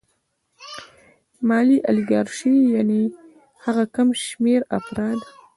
[1.47, 3.01] مالي الیګارشي یانې
[3.63, 5.19] هغه کم شمېر افراد